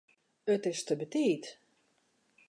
It 0.53 0.63
is 0.71 0.79
te 0.87 0.95
betiid. 1.01 1.43